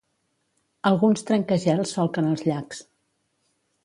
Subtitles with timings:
[0.91, 2.81] Alguns trencagels solquen els llacs.